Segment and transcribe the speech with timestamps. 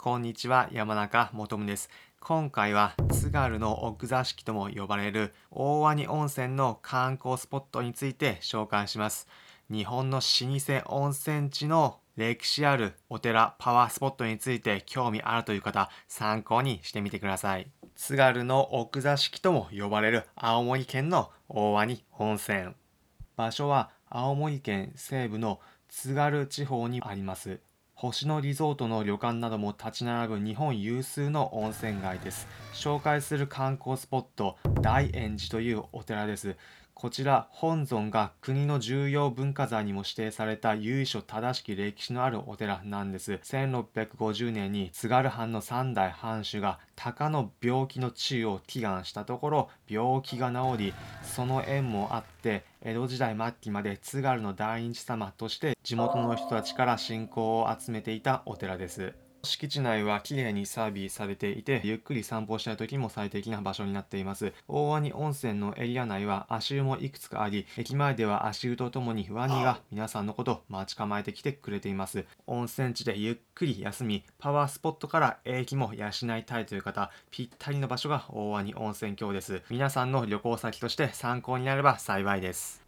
[0.00, 1.90] こんにちは、山中もとむです。
[2.20, 9.26] 今回は津軽の奥座敷とも呼ばれる大鰐温泉の観光スポットについて紹介します。
[9.68, 17.68] 日本の老舗温泉地の歴史あるお寺、パワースポットについて興味あるという方、参考にしてみてください。
[17.96, 22.68] 津軽の奥座敷とも呼ばれる青森県の大鰐温泉。
[23.34, 25.58] 場所は青森県西部の
[25.88, 27.58] 津軽地方にあります。
[28.00, 32.46] 星野リゾートの旅館なども立ち並ぶ日本有数の温泉街です。
[32.72, 36.54] 紹介する観光スポット、大円寺というお寺です。
[37.00, 43.34] こちら本尊が国の重要文化財にも指定された由緒正しき歴史のあるお寺なんです。
[43.34, 59.27] 1650年に津軽藩の三代藩主が鷹の病気の治癒を祈願したところ病気が治りその縁もあって江戸時代末期まで津軽の大日様として地元の人たちから信仰を集めていたお寺です。
[59.48, 64.52] 敷地内は綺麗にサービスされていて、ゆっくり散歩したい時も最適な場所になっています。
[64.68, 72.24] 大鰐温泉のエリア内は足湯もいくつかあり、駅前では足湯とともにワニが皆さんのことを待ち構えてきてくれています。
[72.46, 79.62] 温泉地でゆっくり休み、パワースポットから駅も養いたいという方、ぴったりの場所が大鰐温泉郷です。
[79.70, 82.87] 皆さんの旅行先として参考になれば幸いです。